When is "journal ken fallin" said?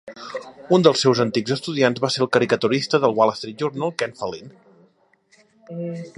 3.65-4.53